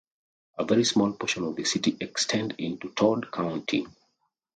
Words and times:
A 0.57 0.65
very 0.65 0.83
small 0.83 1.13
portion 1.13 1.43
of 1.43 1.55
the 1.55 1.63
city 1.63 1.95
extends 1.99 2.55
into 2.57 2.89
Todd 2.89 3.31
County. 3.31 3.85